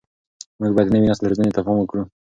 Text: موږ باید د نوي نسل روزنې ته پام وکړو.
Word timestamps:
موږ 0.59 0.71
باید 0.75 0.87
د 0.89 0.93
نوي 0.95 1.07
نسل 1.11 1.25
روزنې 1.29 1.51
ته 1.55 1.61
پام 1.65 1.77
وکړو. 1.79 2.03